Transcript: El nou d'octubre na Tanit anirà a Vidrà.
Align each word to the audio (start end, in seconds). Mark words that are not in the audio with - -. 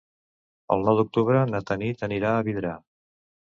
El 0.75 0.85
nou 0.87 0.97
d'octubre 1.01 1.45
na 1.53 1.63
Tanit 1.73 2.03
anirà 2.11 2.35
a 2.39 2.43
Vidrà. 2.51 2.75